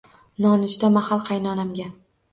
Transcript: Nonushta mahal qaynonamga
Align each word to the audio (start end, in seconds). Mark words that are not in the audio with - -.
Nonushta 0.45 0.89
mahal 0.95 1.23
qaynonamga 1.29 1.89